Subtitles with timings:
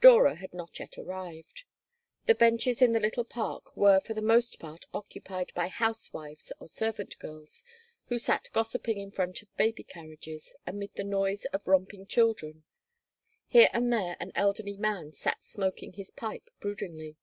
[0.00, 1.64] Dora had not yet arrived.
[2.26, 6.68] The benches in the little park were for the most part occupied by housewives or
[6.68, 7.64] servant girls
[8.06, 12.62] who sat gossiping in front of baby carriages, amid the noise of romping children.
[13.48, 17.16] Here and there an elderly man sat smoking his pipe broodingly.